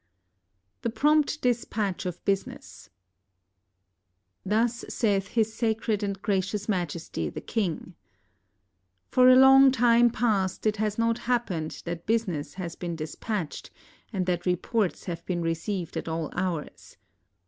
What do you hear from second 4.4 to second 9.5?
Thus saith His Sacred and Gracious Majesty the King:— For a